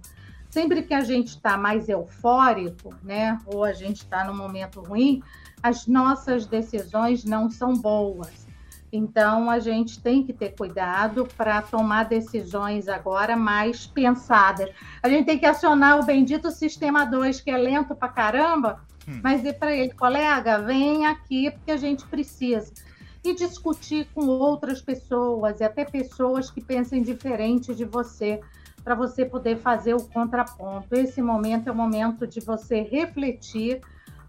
sempre 0.55 0.83
que 0.83 0.93
a 0.93 1.01
gente 1.01 1.31
está 1.31 1.57
mais 1.57 1.89
eufórico, 1.89 2.95
né, 3.03 3.37
ou 3.45 3.65
a 3.65 3.73
gente 3.73 3.97
está 3.97 4.23
num 4.23 4.37
momento 4.37 4.79
ruim, 4.79 5.21
as 5.61 5.85
nossas 5.85 6.45
decisões 6.45 7.25
não 7.25 7.49
são 7.49 7.73
boas. 7.73 8.44
Então, 8.91 9.49
a 9.49 9.59
gente 9.59 9.99
tem 10.01 10.23
que 10.23 10.31
ter 10.31 10.55
cuidado 10.55 11.27
para 11.37 11.61
tomar 11.61 12.05
decisões 12.05 12.87
agora 12.87 13.35
mais 13.35 13.85
pensadas. 13.85 14.69
A 15.01 15.09
gente 15.09 15.25
tem 15.25 15.39
que 15.39 15.45
acionar 15.45 15.99
o 15.99 16.05
bendito 16.05 16.49
sistema 16.51 17.05
2, 17.05 17.41
que 17.41 17.51
é 17.51 17.57
lento 17.57 17.95
para 17.95 18.09
caramba, 18.09 18.81
hum. 19.07 19.19
mas 19.23 19.37
dizer 19.37 19.53
para 19.53 19.75
ele, 19.75 19.93
colega, 19.93 20.59
vem 20.59 21.05
aqui 21.05 21.51
porque 21.51 21.71
a 21.71 21.77
gente 21.77 22.05
precisa. 22.05 22.71
E 23.23 23.33
discutir 23.33 24.07
com 24.13 24.27
outras 24.27 24.81
pessoas, 24.81 25.59
e 25.59 25.63
até 25.63 25.83
pessoas 25.83 26.51
que 26.51 26.61
pensem 26.61 27.01
diferente 27.01 27.73
de 27.73 27.83
você 27.83 28.39
para 28.83 28.93
você 28.93 29.25
poder 29.25 29.57
fazer 29.57 29.95
o 29.95 30.03
contraponto. 30.03 30.93
Esse 30.93 31.19
momento 31.19 31.67
é 31.67 31.71
o 31.71 31.75
momento 31.75 32.27
de 32.27 32.39
você 32.39 32.81
refletir 32.81 33.81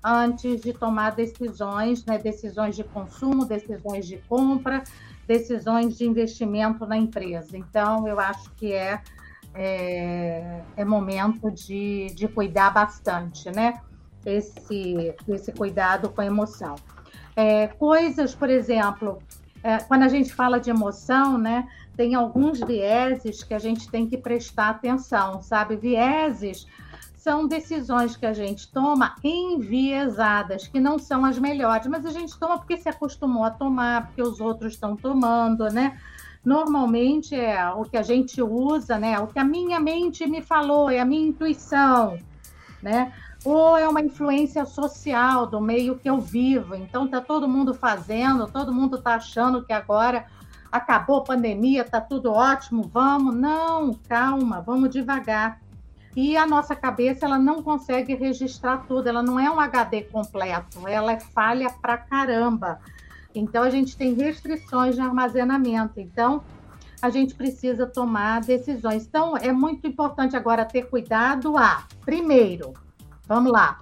antes 0.06 0.60
de 0.60 0.72
tomar 0.72 1.10
decisões, 1.10 2.04
né? 2.04 2.16
decisões 2.16 2.76
de 2.76 2.84
consumo, 2.84 3.44
decisões 3.44 4.06
de 4.06 4.18
compra, 4.28 4.84
decisões 5.26 5.98
de 5.98 6.04
investimento 6.06 6.86
na 6.86 6.96
empresa. 6.96 7.58
Então, 7.58 8.06
eu 8.06 8.20
acho 8.20 8.48
que 8.52 8.72
é, 8.72 9.02
é, 9.52 10.60
é 10.76 10.84
momento 10.84 11.50
de, 11.50 12.06
de 12.14 12.28
cuidar 12.28 12.70
bastante, 12.70 13.50
né? 13.50 13.80
Esse, 14.24 15.14
esse 15.28 15.50
cuidado 15.50 16.08
com 16.10 16.20
a 16.20 16.26
emoção. 16.26 16.76
É, 17.34 17.66
coisas, 17.66 18.34
por 18.34 18.48
exemplo, 18.48 19.18
é, 19.62 19.78
quando 19.78 20.04
a 20.04 20.08
gente 20.08 20.32
fala 20.32 20.60
de 20.60 20.70
emoção, 20.70 21.36
né? 21.36 21.66
tem 21.96 22.14
alguns 22.14 22.60
vieses 22.60 23.42
que 23.42 23.54
a 23.54 23.58
gente 23.58 23.90
tem 23.90 24.06
que 24.06 24.18
prestar 24.18 24.68
atenção, 24.68 25.40
sabe? 25.42 25.76
Vieses 25.76 26.66
são 27.26 27.48
decisões 27.48 28.16
que 28.16 28.24
a 28.24 28.32
gente 28.32 28.70
toma 28.70 29.16
enviesadas, 29.24 30.68
que 30.68 30.78
não 30.78 30.96
são 30.96 31.24
as 31.24 31.36
melhores, 31.36 31.88
mas 31.88 32.06
a 32.06 32.10
gente 32.10 32.38
toma 32.38 32.56
porque 32.56 32.76
se 32.76 32.88
acostumou 32.88 33.42
a 33.42 33.50
tomar, 33.50 34.06
porque 34.06 34.22
os 34.22 34.40
outros 34.40 34.74
estão 34.74 34.94
tomando, 34.94 35.64
né? 35.64 35.98
Normalmente 36.44 37.34
é 37.34 37.68
o 37.72 37.82
que 37.82 37.96
a 37.96 38.02
gente 38.02 38.40
usa, 38.40 38.96
né? 38.96 39.18
O 39.18 39.26
que 39.26 39.40
a 39.40 39.44
minha 39.44 39.80
mente 39.80 40.24
me 40.24 40.40
falou, 40.40 40.88
é 40.88 41.00
a 41.00 41.04
minha 41.04 41.26
intuição, 41.26 42.16
né? 42.80 43.12
Ou 43.44 43.76
é 43.76 43.88
uma 43.88 44.00
influência 44.00 44.64
social 44.64 45.48
do 45.48 45.60
meio 45.60 45.98
que 45.98 46.08
eu 46.08 46.20
vivo. 46.20 46.76
Então 46.76 47.08
tá 47.08 47.20
todo 47.20 47.48
mundo 47.48 47.74
fazendo, 47.74 48.46
todo 48.46 48.72
mundo 48.72 49.02
tá 49.02 49.16
achando 49.16 49.64
que 49.64 49.72
agora 49.72 50.26
acabou 50.70 51.16
a 51.16 51.24
pandemia, 51.24 51.82
tá 51.82 52.00
tudo 52.00 52.30
ótimo, 52.30 52.82
vamos. 52.84 53.34
Não, 53.34 53.94
calma, 54.08 54.60
vamos 54.60 54.90
devagar 54.90 55.65
e 56.16 56.34
a 56.34 56.46
nossa 56.46 56.74
cabeça 56.74 57.26
ela 57.26 57.38
não 57.38 57.62
consegue 57.62 58.14
registrar 58.14 58.86
tudo, 58.88 59.06
ela 59.06 59.22
não 59.22 59.38
é 59.38 59.50
um 59.50 59.60
HD 59.60 60.04
completo, 60.04 60.88
ela 60.88 61.12
é 61.12 61.20
falha 61.20 61.68
pra 61.68 61.98
caramba. 61.98 62.80
Então 63.34 63.62
a 63.62 63.68
gente 63.68 63.94
tem 63.98 64.14
restrições 64.14 64.94
de 64.94 65.02
armazenamento. 65.02 66.00
Então 66.00 66.42
a 67.02 67.10
gente 67.10 67.34
precisa 67.34 67.86
tomar 67.86 68.40
decisões. 68.40 69.04
Então 69.04 69.36
é 69.36 69.52
muito 69.52 69.86
importante 69.86 70.34
agora 70.34 70.64
ter 70.64 70.88
cuidado 70.88 71.54
a, 71.58 71.84
primeiro, 72.06 72.72
vamos 73.26 73.52
lá, 73.52 73.80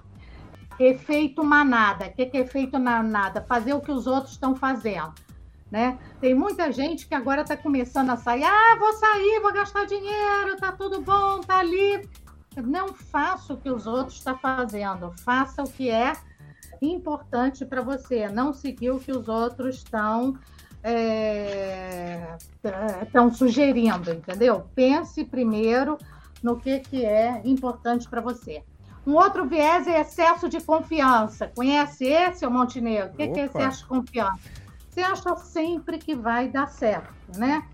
efeito 0.77 1.41
manada. 1.41 2.07
O 2.07 2.13
que 2.13 2.29
é 2.33 2.41
efeito 2.41 2.77
manada? 2.77 3.45
Fazer 3.47 3.73
o 3.73 3.79
que 3.79 3.93
os 3.93 4.07
outros 4.07 4.33
estão 4.33 4.53
fazendo. 4.57 5.13
Né? 5.71 5.97
Tem 6.19 6.35
muita 6.35 6.69
gente 6.71 7.07
que 7.07 7.15
agora 7.15 7.41
está 7.41 7.55
começando 7.55 8.09
a 8.09 8.17
sair. 8.17 8.43
Ah, 8.43 8.75
vou 8.77 8.91
sair, 8.93 9.39
vou 9.41 9.53
gastar 9.53 9.85
dinheiro, 9.85 10.57
tá 10.59 10.73
tudo 10.73 11.01
bom, 11.01 11.39
tá 11.39 11.59
ali 11.59 12.07
não 12.61 12.93
faça 12.93 13.53
o 13.53 13.57
que 13.57 13.69
os 13.69 13.85
outros 13.85 14.17
estão 14.17 14.37
fazendo, 14.37 15.13
faça 15.23 15.63
o 15.63 15.69
que 15.69 15.89
é 15.89 16.13
importante 16.81 17.65
para 17.65 17.81
você, 17.81 18.27
não 18.27 18.53
seguir 18.53 18.91
o 18.91 18.99
que 18.99 19.11
os 19.11 19.27
outros 19.27 19.77
estão 19.77 20.37
é, 20.83 22.37
estão 23.01 23.33
sugerindo, 23.33 24.11
entendeu? 24.11 24.67
Pense 24.75 25.25
primeiro 25.25 25.97
no 26.43 26.57
que, 26.57 26.79
que 26.79 27.03
é 27.03 27.41
importante 27.43 28.07
para 28.07 28.21
você. 28.21 28.63
Um 29.05 29.13
outro 29.13 29.47
viés 29.47 29.87
é 29.87 30.01
excesso 30.01 30.47
de 30.47 30.61
confiança. 30.61 31.51
Conhece 31.55 32.05
esse, 32.05 32.45
o 32.45 32.51
Montenegro? 32.51 33.13
O 33.13 33.15
que, 33.15 33.27
que 33.27 33.39
é 33.39 33.45
excesso 33.45 33.79
de 33.79 33.85
confiança? 33.85 34.39
Você 34.89 35.01
acha 35.01 35.35
sempre 35.37 35.97
que 35.97 36.15
vai 36.15 36.49
dar 36.49 36.67
certo, 36.67 37.13
né? 37.35 37.67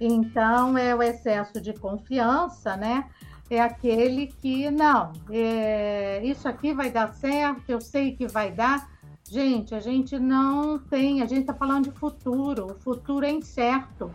Então, 0.00 0.76
é 0.76 0.94
o 0.94 1.02
excesso 1.02 1.60
de 1.60 1.72
confiança, 1.72 2.76
né? 2.76 3.08
É 3.50 3.60
aquele 3.60 4.28
que, 4.40 4.70
não, 4.70 5.12
é, 5.30 6.20
isso 6.24 6.48
aqui 6.48 6.72
vai 6.72 6.90
dar 6.90 7.12
certo, 7.14 7.68
eu 7.68 7.80
sei 7.80 8.16
que 8.16 8.26
vai 8.26 8.50
dar. 8.50 8.88
Gente, 9.28 9.74
a 9.74 9.80
gente 9.80 10.18
não 10.18 10.78
tem, 10.78 11.22
a 11.22 11.26
gente 11.26 11.42
está 11.42 11.54
falando 11.54 11.84
de 11.84 11.98
futuro, 11.98 12.72
o 12.72 12.74
futuro 12.74 13.24
é 13.24 13.30
incerto. 13.30 14.10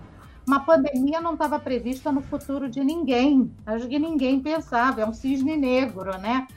Uma 0.48 0.62
pandemia 0.62 1.22
não 1.22 1.34
estava 1.34 1.60
prevista 1.60 2.12
no 2.12 2.22
futuro 2.22 2.70
de 2.70 2.84
ninguém, 2.84 3.52
acho 3.66 3.88
que 3.88 4.00
ninguém 4.00 4.40
pensava, 4.40 5.02
é 5.02 5.06
um 5.06 5.14
cisne 5.14 5.56
negro, 5.58 6.18
né? 6.18 6.48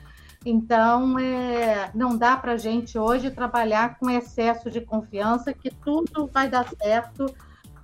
Então, 0.45 1.17
é, 1.19 1.89
não 1.93 2.17
dá 2.17 2.35
para 2.35 2.53
a 2.53 2.57
gente 2.57 2.97
hoje 2.97 3.31
trabalhar 3.31 3.97
com 3.97 4.09
excesso 4.09 4.69
de 4.69 4.81
confiança 4.81 5.53
que 5.53 5.69
tudo 5.69 6.27
vai 6.27 6.49
dar 6.49 6.67
certo 6.67 7.25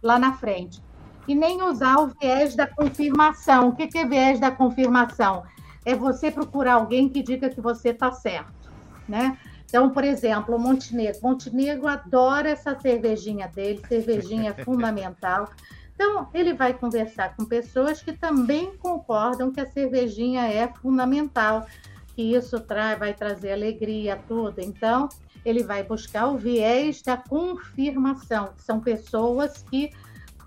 lá 0.01 0.19
na 0.19 0.34
frente 0.34 0.81
e 1.30 1.36
nem 1.36 1.62
usar 1.62 1.98
o 2.00 2.08
viés 2.08 2.56
da 2.56 2.66
confirmação. 2.66 3.70
O 3.70 3.76
que 3.76 3.96
é 3.96 4.04
viés 4.04 4.40
da 4.40 4.50
confirmação? 4.50 5.44
É 5.86 5.94
você 5.94 6.32
procurar 6.32 6.74
alguém 6.74 7.08
que 7.08 7.22
diga 7.22 7.52
que 7.52 7.62
você 7.62 7.90
está 7.90 8.12
certo, 8.12 8.72
né? 9.08 9.38
Então, 9.66 9.92
por 9.92 10.04
exemplo, 10.04 10.56
o 10.56 10.60
Montenegro. 10.60 11.20
Montenegro 11.22 11.88
adora 11.88 12.50
essa 12.50 12.78
cervejinha 12.80 13.48
dele, 13.48 13.80
cervejinha 13.88 14.56
é 14.58 14.58
fundamental. 14.66 15.52
Então, 15.94 16.28
ele 16.34 16.54
vai 16.54 16.74
conversar 16.74 17.36
com 17.36 17.46
pessoas 17.46 18.02
que 18.02 18.12
também 18.12 18.76
concordam 18.78 19.52
que 19.52 19.62
a 19.62 19.70
cervejinha 19.70 20.48
é 20.48 20.68
fundamental, 20.68 21.68
que 22.16 22.24
isso 22.24 22.60
tra 22.60 22.96
vai 22.96 23.14
trazer 23.14 23.52
alegria, 23.52 24.20
tudo. 24.28 24.60
Então, 24.60 25.08
ele 25.46 25.62
vai 25.62 25.84
buscar 25.84 26.28
o 26.28 26.38
viés 26.38 27.04
da 27.04 27.18
confirmação, 27.18 28.50
que 28.56 28.64
são 28.64 28.80
pessoas 28.80 29.64
que 29.70 29.92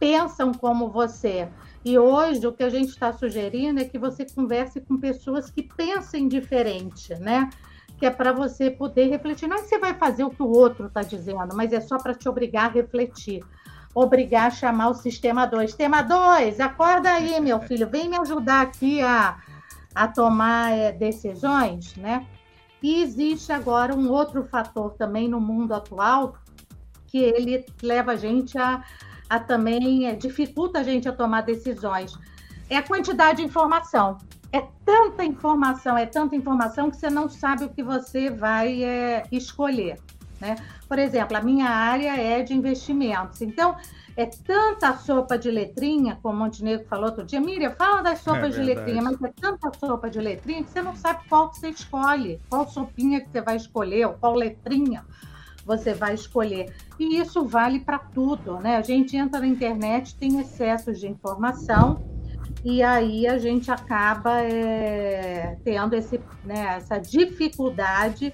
pensam 0.02 0.52
como 0.52 0.88
você. 0.88 1.48
E 1.84 1.96
hoje 1.96 2.44
o 2.44 2.52
que 2.52 2.64
a 2.64 2.68
gente 2.68 2.88
está 2.88 3.12
sugerindo 3.12 3.78
é 3.78 3.84
que 3.84 3.96
você 3.96 4.26
converse 4.26 4.80
com 4.80 4.98
pessoas 4.98 5.48
que 5.48 5.62
pensem 5.62 6.26
diferente, 6.26 7.14
né? 7.20 7.48
Que 7.98 8.06
é 8.06 8.10
para 8.10 8.32
você 8.32 8.68
poder 8.68 9.08
refletir. 9.08 9.48
Não 9.48 9.58
é 9.58 9.60
que 9.60 9.68
você 9.68 9.78
vai 9.78 9.94
fazer 9.94 10.24
o 10.24 10.30
que 10.30 10.42
o 10.42 10.50
outro 10.50 10.86
está 10.86 11.02
dizendo, 11.02 11.54
mas 11.54 11.72
é 11.72 11.80
só 11.80 11.98
para 11.98 12.14
te 12.14 12.28
obrigar 12.28 12.68
a 12.68 12.72
refletir. 12.72 13.44
Obrigar 13.94 14.48
a 14.48 14.50
chamar 14.50 14.88
o 14.88 14.94
sistema 14.94 15.46
2. 15.46 15.70
Sistema 15.70 16.02
2, 16.02 16.58
acorda 16.58 17.08
aí, 17.08 17.38
meu 17.40 17.60
filho, 17.60 17.88
vem 17.88 18.08
me 18.08 18.16
ajudar 18.16 18.62
aqui 18.62 19.00
a, 19.02 19.38
a 19.94 20.08
tomar 20.08 20.72
é, 20.72 20.90
decisões, 20.90 21.94
né? 21.94 22.26
E 22.82 23.00
existe 23.02 23.52
agora 23.52 23.94
um 23.94 24.10
outro 24.10 24.42
fator 24.50 24.94
também 24.94 25.28
no 25.28 25.40
mundo 25.40 25.72
atual 25.72 26.34
que 27.06 27.18
ele 27.18 27.64
leva 27.80 28.12
a 28.12 28.16
gente 28.16 28.58
a 28.58 28.82
a 29.32 29.40
também 29.40 30.06
é, 30.06 30.14
dificulta 30.14 30.80
a 30.80 30.82
gente 30.82 31.08
a 31.08 31.12
tomar 31.12 31.40
decisões. 31.40 32.12
É 32.68 32.76
a 32.76 32.82
quantidade 32.82 33.38
de 33.38 33.44
informação. 33.44 34.18
É 34.52 34.62
tanta 34.84 35.24
informação, 35.24 35.96
é 35.96 36.04
tanta 36.04 36.36
informação 36.36 36.90
que 36.90 36.98
você 36.98 37.08
não 37.08 37.30
sabe 37.30 37.64
o 37.64 37.70
que 37.70 37.82
você 37.82 38.28
vai 38.28 38.84
é, 38.84 39.24
escolher. 39.32 39.98
Né? 40.38 40.56
Por 40.86 40.98
exemplo, 40.98 41.34
a 41.34 41.40
minha 41.40 41.70
área 41.70 42.14
é 42.14 42.42
de 42.42 42.52
investimentos. 42.52 43.40
Então, 43.40 43.74
é 44.14 44.26
tanta 44.26 44.94
sopa 44.98 45.38
de 45.38 45.50
letrinha, 45.50 46.18
como 46.22 46.36
o 46.36 46.38
Montenegro 46.38 46.86
falou 46.86 47.06
outro 47.06 47.24
dia. 47.24 47.40
Miriam, 47.40 47.70
fala 47.70 48.02
das 48.02 48.18
sopas 48.18 48.54
é 48.54 48.60
de 48.60 48.62
letrinha, 48.62 49.00
mas 49.00 49.22
é 49.22 49.32
tanta 49.40 49.72
sopa 49.78 50.10
de 50.10 50.20
letrinha 50.20 50.62
que 50.62 50.70
você 50.70 50.82
não 50.82 50.94
sabe 50.94 51.26
qual 51.26 51.48
que 51.48 51.58
você 51.58 51.70
escolhe, 51.70 52.38
qual 52.50 52.68
sopinha 52.68 53.18
que 53.22 53.30
você 53.30 53.40
vai 53.40 53.56
escolher, 53.56 54.08
ou 54.08 54.12
qual 54.12 54.34
letrinha 54.34 55.02
você 55.64 55.94
vai 55.94 56.14
escolher. 56.14 56.72
E 56.98 57.18
isso 57.18 57.44
vale 57.44 57.80
para 57.80 57.98
tudo, 57.98 58.58
né? 58.58 58.76
A 58.76 58.82
gente 58.82 59.16
entra 59.16 59.40
na 59.40 59.46
internet, 59.46 60.14
tem 60.16 60.40
excesso 60.40 60.92
de 60.92 61.06
informação 61.06 62.02
e 62.64 62.82
aí 62.82 63.26
a 63.26 63.38
gente 63.38 63.70
acaba 63.70 64.40
é, 64.40 65.58
tendo 65.64 65.94
esse, 65.94 66.20
né, 66.44 66.76
essa 66.76 66.98
dificuldade 66.98 68.32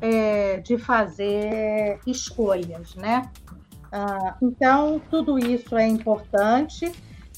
é, 0.00 0.58
de 0.58 0.78
fazer 0.78 2.00
escolhas, 2.06 2.94
né? 2.94 3.30
Ah, 3.92 4.36
então, 4.42 5.00
tudo 5.10 5.38
isso 5.38 5.76
é 5.76 5.86
importante 5.86 6.90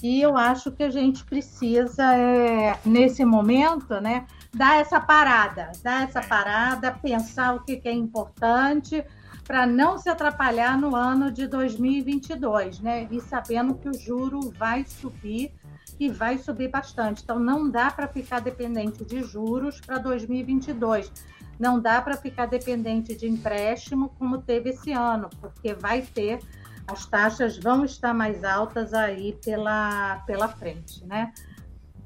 e 0.03 0.21
eu 0.21 0.37
acho 0.37 0.71
que 0.71 0.83
a 0.83 0.91
gente 0.91 1.25
precisa, 1.25 2.15
é, 2.15 2.79
nesse 2.85 3.25
momento, 3.25 4.01
né, 4.01 4.27
dar 4.55 4.81
essa 4.81 5.01
parada, 5.01 5.73
dar 5.83 6.05
essa 6.05 6.21
parada, 6.21 6.93
pensar 6.93 7.55
o 7.55 7.61
que, 7.61 7.77
que 7.77 7.89
é 7.89 7.93
importante, 7.93 9.05
para 9.49 9.67
não 9.67 9.97
se 9.97 10.11
atrapalhar 10.11 10.79
no 10.79 10.95
ano 10.95 11.33
de 11.33 11.47
2022, 11.47 12.81
né? 12.81 13.09
E 13.11 13.19
sabendo 13.19 13.75
que 13.77 13.89
o 13.89 13.99
juro 13.99 14.53
vai 14.59 14.85
subir 14.85 15.55
e 15.99 16.11
vai 16.11 16.37
subir 16.37 16.69
bastante. 16.69 17.23
Então 17.23 17.39
não 17.39 17.71
dá 17.71 17.91
para 17.91 18.07
ficar 18.07 18.41
dependente 18.41 19.03
de 19.07 19.23
juros 19.23 19.81
para 19.81 19.97
2022. 19.97 21.11
Não 21.59 21.81
dá 21.81 22.03
para 22.03 22.19
ficar 22.19 22.45
dependente 22.45 23.17
de 23.17 23.27
empréstimo 23.27 24.11
como 24.19 24.37
teve 24.37 24.69
esse 24.69 24.93
ano, 24.93 25.31
porque 25.41 25.73
vai 25.73 26.03
ter 26.03 26.41
as 26.87 27.07
taxas 27.07 27.59
vão 27.59 27.87
estar 27.87 28.13
mais 28.13 28.45
altas 28.45 28.93
aí 28.93 29.39
pela, 29.43 30.23
pela 30.27 30.49
frente, 30.49 31.05
né? 31.07 31.33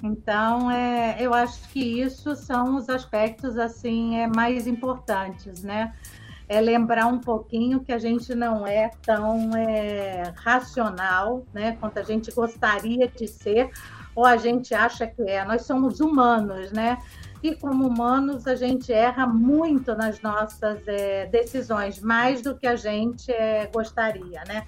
Então, 0.00 0.70
é, 0.70 1.16
eu 1.20 1.32
acho 1.32 1.68
que 1.68 1.80
isso 1.80 2.34
são 2.34 2.76
os 2.76 2.88
aspectos 2.88 3.56
assim 3.56 4.16
é, 4.16 4.26
mais 4.26 4.66
importantes, 4.66 5.62
né? 5.62 5.92
É 6.48 6.60
lembrar 6.60 7.06
um 7.06 7.18
pouquinho 7.18 7.80
que 7.80 7.92
a 7.92 7.98
gente 7.98 8.34
não 8.34 8.66
é 8.66 8.90
tão 9.02 9.56
é, 9.56 10.32
racional, 10.36 11.44
né, 11.52 11.76
quanto 11.80 11.98
a 11.98 12.02
gente 12.02 12.30
gostaria 12.32 13.08
de 13.08 13.26
ser, 13.26 13.70
ou 14.14 14.26
a 14.26 14.36
gente 14.36 14.74
acha 14.74 15.06
que 15.06 15.22
é. 15.22 15.44
Nós 15.44 15.62
somos 15.62 16.00
humanos, 16.00 16.70
né? 16.70 16.98
E 17.42 17.56
como 17.56 17.88
humanos, 17.88 18.46
a 18.46 18.54
gente 18.54 18.92
erra 18.92 19.26
muito 19.26 19.94
nas 19.94 20.20
nossas 20.20 20.86
é, 20.86 21.26
decisões, 21.26 22.00
mais 22.00 22.42
do 22.42 22.54
que 22.56 22.66
a 22.66 22.76
gente 22.76 23.32
é, 23.32 23.66
gostaria, 23.66 24.42
né? 24.46 24.66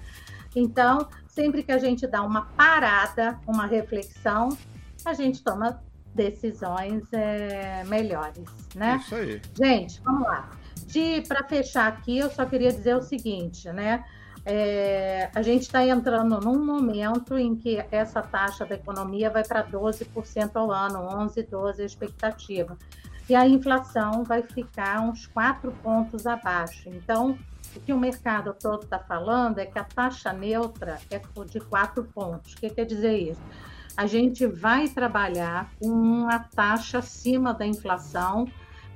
Então, 0.55 1.07
sempre 1.27 1.63
que 1.63 1.71
a 1.71 1.77
gente 1.77 2.07
dá 2.07 2.21
uma 2.21 2.47
parada, 2.57 3.39
uma 3.47 3.65
reflexão, 3.65 4.57
a 5.05 5.13
gente 5.13 5.43
toma 5.43 5.81
decisões 6.13 7.03
é, 7.13 7.83
melhores, 7.85 8.49
né? 8.73 8.99
Isso 9.01 9.15
aí. 9.15 9.41
Gente, 9.53 10.01
vamos 10.01 10.23
lá 10.23 10.49
para 11.27 11.43
fechar 11.43 11.87
aqui, 11.87 12.19
eu 12.19 12.29
só 12.29 12.45
queria 12.45 12.71
dizer 12.71 12.95
o 12.95 13.01
seguinte, 13.01 13.69
né? 13.71 14.03
É, 14.45 15.31
a 15.33 15.41
gente 15.41 15.63
está 15.63 15.83
entrando 15.83 16.39
num 16.39 16.63
momento 16.63 17.35
em 17.35 17.55
que 17.55 17.83
essa 17.89 18.21
taxa 18.21 18.63
da 18.63 18.75
economia 18.75 19.29
vai 19.31 19.43
para 19.43 19.63
12% 19.63 20.51
ao 20.53 20.71
ano, 20.71 20.99
11, 20.99 21.41
12 21.43 21.81
a 21.81 21.85
expectativa. 21.85 22.77
e 23.27 23.33
a 23.33 23.47
inflação 23.47 24.23
vai 24.23 24.43
ficar 24.43 25.01
uns 25.01 25.25
quatro 25.25 25.71
pontos 25.81 26.27
abaixo. 26.27 26.87
Então, 26.89 27.35
o 27.75 27.79
que 27.79 27.91
o 27.91 27.97
mercado 27.97 28.53
todo 28.53 28.83
está 28.83 28.99
falando 28.99 29.57
é 29.57 29.65
que 29.65 29.79
a 29.79 29.83
taxa 29.83 30.31
neutra 30.31 30.99
é 31.09 31.19
de 31.49 31.59
quatro 31.59 32.03
pontos. 32.03 32.53
O 32.53 32.57
que 32.57 32.69
quer 32.69 32.85
dizer 32.85 33.17
isso? 33.17 33.41
A 33.97 34.05
gente 34.05 34.45
vai 34.45 34.89
trabalhar 34.89 35.71
com 35.79 35.87
uma 35.87 36.37
taxa 36.37 36.99
acima 36.99 37.51
da 37.51 37.65
inflação 37.65 38.47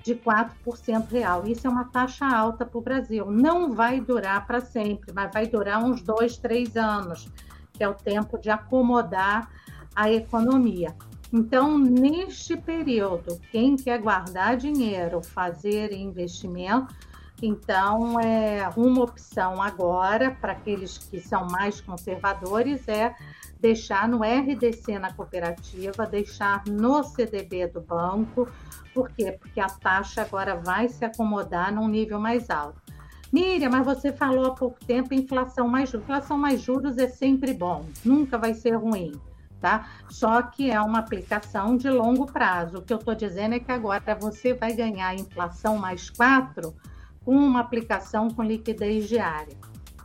de 0.09 0.15
4% 0.15 1.07
real. 1.11 1.45
Isso 1.45 1.67
é 1.67 1.69
uma 1.69 1.85
taxa 1.85 2.25
alta 2.25 2.65
para 2.65 2.77
o 2.77 2.81
Brasil. 2.81 3.29
Não 3.29 3.73
vai 3.73 4.01
durar 4.01 4.47
para 4.47 4.59
sempre, 4.59 5.13
mas 5.13 5.31
vai 5.31 5.45
durar 5.45 5.83
uns 5.83 6.01
dois, 6.01 6.37
três 6.37 6.75
anos, 6.75 7.29
que 7.71 7.83
é 7.83 7.87
o 7.87 7.93
tempo 7.93 8.39
de 8.39 8.49
acomodar 8.49 9.51
a 9.95 10.11
economia. 10.11 10.95
Então, 11.31 11.77
neste 11.77 12.57
período, 12.57 13.39
quem 13.51 13.75
quer 13.75 14.01
guardar 14.01 14.57
dinheiro, 14.57 15.21
fazer 15.21 15.93
investimento, 15.93 16.93
então 17.41 18.19
é 18.19 18.67
uma 18.75 19.03
opção 19.03 19.61
agora 19.61 20.31
para 20.31 20.53
aqueles 20.53 20.97
que 20.97 21.21
são 21.21 21.45
mais 21.47 21.79
conservadores 21.79 22.87
é 22.87 23.15
deixar 23.59 24.07
no 24.07 24.21
RDC 24.23 24.97
na 24.97 25.13
cooperativa, 25.13 26.05
deixar 26.05 26.63
no 26.65 27.03
CDB 27.03 27.67
do 27.67 27.81
banco. 27.81 28.47
Por 28.93 29.09
quê? 29.09 29.37
Porque 29.39 29.59
a 29.59 29.67
taxa 29.67 30.21
agora 30.21 30.55
vai 30.55 30.87
se 30.87 31.03
acomodar 31.03 31.73
num 31.73 31.87
nível 31.87 32.19
mais 32.19 32.49
alto. 32.49 32.81
Miriam, 33.31 33.69
mas 33.69 33.85
você 33.85 34.11
falou 34.11 34.47
há 34.47 34.55
pouco 34.55 34.83
tempo 34.83 35.13
inflação 35.13 35.67
mais 35.67 35.89
juros. 35.89 36.03
Inflação 36.03 36.37
mais 36.37 36.61
juros 36.61 36.97
é 36.97 37.07
sempre 37.07 37.53
bom, 37.53 37.85
nunca 38.03 38.37
vai 38.37 38.55
ser 38.55 38.75
ruim, 38.75 39.11
tá? 39.61 39.87
Só 40.09 40.41
que 40.41 40.71
é 40.71 40.81
uma 40.81 40.99
aplicação 40.99 41.77
de 41.77 41.89
longo 41.89 42.25
prazo. 42.25 42.77
O 42.77 42.81
que 42.81 42.91
eu 42.91 42.97
estou 42.97 43.13
dizendo 43.13 43.53
é 43.53 43.59
que 43.59 43.71
agora 43.71 44.15
você 44.19 44.53
vai 44.53 44.73
ganhar 44.73 45.13
inflação 45.13 45.77
mais 45.77 46.09
4 46.09 46.73
com 47.23 47.35
uma 47.35 47.59
aplicação 47.59 48.29
com 48.29 48.41
liquidez 48.41 49.07
diária. 49.07 49.55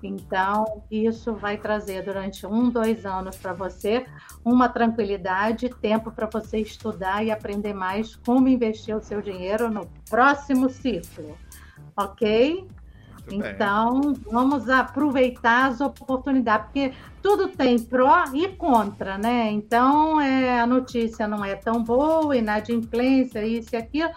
Então, 0.06 0.82
isso 0.90 1.34
vai 1.34 1.56
trazer 1.56 2.02
durante 2.02 2.46
um, 2.46 2.68
dois 2.68 3.06
anos 3.06 3.36
para 3.36 3.52
você 3.52 4.06
uma 4.44 4.68
tranquilidade, 4.68 5.68
tempo 5.68 6.10
para 6.10 6.26
você 6.26 6.58
estudar 6.58 7.24
e 7.24 7.30
aprender 7.30 7.72
mais 7.72 8.14
como 8.16 8.48
investir 8.48 8.94
o 8.94 9.02
seu 9.02 9.22
dinheiro 9.22 9.70
no 9.70 9.86
próximo 10.08 10.68
ciclo. 10.68 11.36
Ok? 11.96 12.68
Muito 13.26 13.46
então, 13.46 14.00
bem. 14.00 14.14
vamos 14.30 14.68
aproveitar 14.68 15.70
as 15.70 15.80
oportunidades, 15.80 16.66
porque 16.66 16.92
tudo 17.22 17.48
tem 17.48 17.78
pró 17.78 18.24
e 18.34 18.48
contra, 18.48 19.16
né? 19.16 19.50
Então, 19.50 20.20
é, 20.20 20.60
a 20.60 20.66
notícia 20.66 21.26
não 21.26 21.42
é 21.42 21.56
tão 21.56 21.82
boa, 21.82 22.36
inadimplência, 22.36 23.42
isso 23.46 23.74
e 23.74 23.78
aquilo 23.78 24.10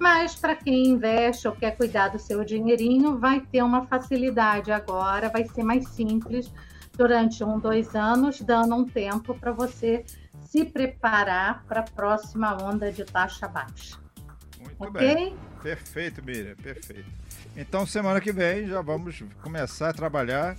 mas 0.00 0.34
para 0.34 0.56
quem 0.56 0.88
investe 0.88 1.46
ou 1.46 1.54
quer 1.54 1.76
cuidar 1.76 2.08
do 2.08 2.18
seu 2.18 2.42
dinheirinho, 2.42 3.18
vai 3.18 3.40
ter 3.40 3.62
uma 3.62 3.86
facilidade 3.86 4.72
agora, 4.72 5.28
vai 5.28 5.44
ser 5.44 5.62
mais 5.62 5.86
simples 5.88 6.50
durante 6.96 7.44
um, 7.44 7.58
dois 7.58 7.94
anos, 7.94 8.40
dando 8.40 8.74
um 8.74 8.84
tempo 8.84 9.34
para 9.34 9.52
você 9.52 10.04
se 10.42 10.64
preparar 10.64 11.62
para 11.68 11.80
a 11.80 11.82
próxima 11.82 12.56
onda 12.62 12.90
de 12.90 13.04
taxa 13.04 13.46
baixa. 13.46 13.98
Muito 14.58 14.96
okay? 14.96 15.14
bem. 15.14 15.36
Perfeito, 15.62 16.24
Miriam, 16.24 16.56
perfeito. 16.56 17.08
Então, 17.54 17.84
semana 17.84 18.20
que 18.20 18.32
vem 18.32 18.66
já 18.66 18.80
vamos 18.80 19.22
começar 19.42 19.90
a 19.90 19.92
trabalhar 19.92 20.56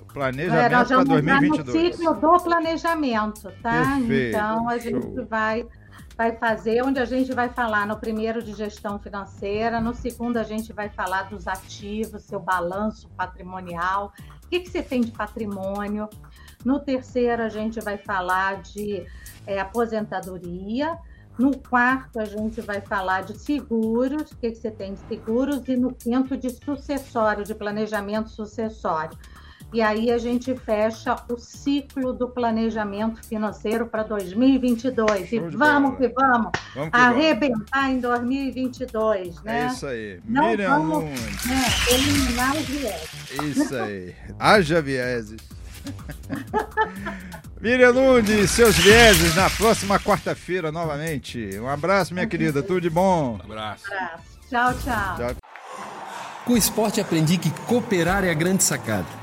o 0.00 0.04
planejamento 0.12 0.60
é, 0.60 0.68
para 0.68 1.04
2022. 1.04 1.66
No 1.66 1.96
ciclo 1.96 2.14
do 2.14 2.42
planejamento, 2.42 3.52
tá? 3.62 3.96
Perfeito, 3.96 4.36
então, 4.36 4.68
a 4.68 4.72
show. 4.72 4.80
gente 4.80 5.20
vai 5.28 5.66
vai 6.16 6.36
fazer, 6.36 6.82
onde 6.82 7.00
a 7.00 7.04
gente 7.04 7.32
vai 7.32 7.48
falar 7.48 7.86
no 7.86 7.96
primeiro 7.96 8.42
de 8.42 8.52
gestão 8.52 8.98
financeira, 8.98 9.80
no 9.80 9.94
segundo 9.94 10.36
a 10.36 10.42
gente 10.42 10.72
vai 10.72 10.88
falar 10.88 11.24
dos 11.24 11.46
ativos, 11.48 12.24
seu 12.24 12.40
balanço 12.40 13.08
patrimonial, 13.16 14.12
o 14.44 14.48
que, 14.48 14.60
que 14.60 14.70
você 14.70 14.82
tem 14.82 15.00
de 15.00 15.10
patrimônio. 15.10 16.08
No 16.64 16.78
terceiro 16.78 17.42
a 17.42 17.48
gente 17.48 17.80
vai 17.80 17.98
falar 17.98 18.62
de 18.62 19.06
é, 19.46 19.58
aposentadoria. 19.58 20.98
No 21.38 21.56
quarto 21.56 22.20
a 22.20 22.26
gente 22.26 22.60
vai 22.60 22.82
falar 22.82 23.22
de 23.22 23.38
seguros, 23.38 24.30
o 24.30 24.36
que, 24.36 24.50
que 24.50 24.58
você 24.58 24.70
tem 24.70 24.94
de 24.94 25.00
seguros. 25.08 25.66
E 25.66 25.76
no 25.76 25.94
quinto 25.94 26.36
de 26.36 26.50
sucessório, 26.50 27.44
de 27.44 27.54
planejamento 27.54 28.28
sucessório. 28.28 29.16
E 29.72 29.80
aí 29.80 30.10
a 30.10 30.18
gente 30.18 30.54
fecha 30.54 31.16
o 31.30 31.38
ciclo 31.38 32.12
do 32.12 32.28
planejamento 32.28 33.24
financeiro 33.26 33.86
para 33.86 34.02
2022. 34.02 35.28
Show 35.30 35.48
e 35.48 35.56
vamos 35.56 35.96
que 35.96 36.08
vamos, 36.08 36.52
vamos 36.74 36.90
que 36.90 36.96
arrebentar 36.96 37.80
vamos. 37.80 37.96
em 37.96 38.00
2022, 38.00 39.42
né? 39.42 39.62
É 39.62 39.66
isso 39.68 39.86
aí. 39.86 40.20
Não 40.26 40.46
Miriam 40.46 40.78
vamos 40.78 41.04
né, 41.46 41.64
eliminar 41.90 42.54
os 42.54 42.66
vieses. 42.66 43.56
Isso 43.56 43.74
aí. 43.74 44.14
Haja 44.38 44.82
vieses. 44.82 45.40
Miriam 47.58 47.94
Nunes, 47.94 48.50
seus 48.50 48.76
vieses 48.76 49.34
na 49.34 49.48
próxima 49.48 49.98
quarta-feira 49.98 50.70
novamente. 50.70 51.58
Um 51.58 51.68
abraço, 51.68 52.12
minha 52.12 52.26
querida. 52.26 52.62
Tudo 52.62 52.82
de 52.82 52.90
bom. 52.90 53.38
Um 53.38 53.42
abraço. 53.42 53.84
Um 53.90 53.94
abraço. 53.94 54.24
Tchau, 54.50 54.74
tchau. 54.84 55.16
tchau. 55.16 55.36
Com 56.44 56.52
o 56.52 56.56
esporte 56.58 57.00
aprendi 57.00 57.38
que 57.38 57.50
cooperar 57.66 58.22
é 58.22 58.30
a 58.30 58.34
grande 58.34 58.62
sacada 58.62 59.21